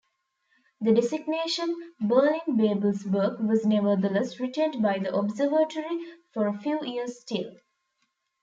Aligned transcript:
The 0.79 0.93
designation 0.95 1.93
"Berlin-Babelsberg" 2.01 3.39
was 3.47 3.67
nevertheless 3.67 4.39
retained 4.39 4.81
by 4.81 4.97
the 4.97 5.13
observatory 5.15 5.99
for 6.33 6.47
a 6.47 6.57
few 6.59 6.83
years 6.83 7.19
still. 7.21 7.55